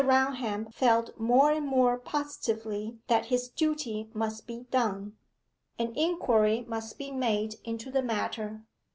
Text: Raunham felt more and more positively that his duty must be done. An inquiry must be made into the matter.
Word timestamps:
Raunham 0.03 0.71
felt 0.73 1.19
more 1.19 1.51
and 1.51 1.67
more 1.67 1.95
positively 1.99 2.97
that 3.05 3.27
his 3.27 3.49
duty 3.49 4.09
must 4.15 4.47
be 4.47 4.61
done. 4.71 5.15
An 5.77 5.95
inquiry 5.95 6.65
must 6.67 6.97
be 6.97 7.11
made 7.11 7.57
into 7.63 7.91
the 7.91 8.01
matter. 8.01 8.63